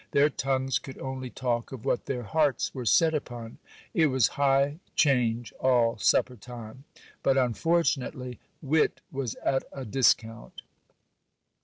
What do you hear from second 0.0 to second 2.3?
Their tongues could only talk of what their